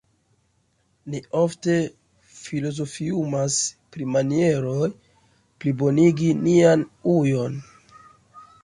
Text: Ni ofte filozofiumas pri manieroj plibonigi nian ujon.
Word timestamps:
Ni 1.13 1.19
ofte 1.41 1.75
filozofiumas 2.37 3.59
pri 3.97 4.09
manieroj 4.17 4.91
plibonigi 5.05 6.35
nian 6.43 6.89
ujon. 7.17 7.63